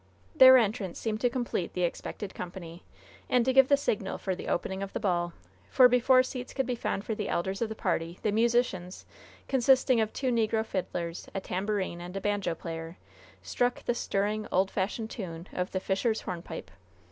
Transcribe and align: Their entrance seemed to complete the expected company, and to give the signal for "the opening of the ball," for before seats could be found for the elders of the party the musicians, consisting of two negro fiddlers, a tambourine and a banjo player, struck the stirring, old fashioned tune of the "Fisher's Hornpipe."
Their 0.33 0.57
entrance 0.57 0.97
seemed 0.97 1.21
to 1.21 1.29
complete 1.29 1.73
the 1.73 1.83
expected 1.83 2.33
company, 2.33 2.83
and 3.29 3.45
to 3.45 3.53
give 3.53 3.67
the 3.67 3.77
signal 3.77 4.17
for 4.17 4.33
"the 4.33 4.47
opening 4.47 4.81
of 4.81 4.93
the 4.93 4.99
ball," 4.99 5.33
for 5.69 5.87
before 5.87 6.23
seats 6.23 6.55
could 6.55 6.65
be 6.65 6.73
found 6.73 7.05
for 7.05 7.13
the 7.13 7.29
elders 7.29 7.61
of 7.61 7.69
the 7.69 7.75
party 7.75 8.17
the 8.23 8.31
musicians, 8.31 9.05
consisting 9.47 10.01
of 10.01 10.11
two 10.11 10.31
negro 10.31 10.65
fiddlers, 10.65 11.29
a 11.35 11.39
tambourine 11.39 12.01
and 12.01 12.17
a 12.17 12.21
banjo 12.21 12.55
player, 12.55 12.97
struck 13.43 13.83
the 13.83 13.93
stirring, 13.93 14.47
old 14.51 14.71
fashioned 14.71 15.11
tune 15.11 15.47
of 15.53 15.69
the 15.69 15.79
"Fisher's 15.79 16.21
Hornpipe." 16.21 16.71